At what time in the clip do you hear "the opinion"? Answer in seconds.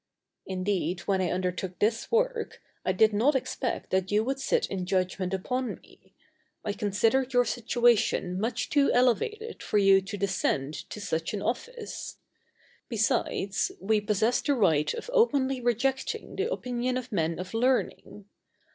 16.35-16.97